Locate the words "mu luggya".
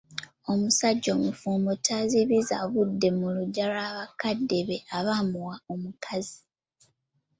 3.17-3.65